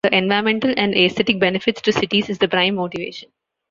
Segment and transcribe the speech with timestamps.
[0.03, 3.29] The environmental and aesthetic benefits to cities is the prime motivation.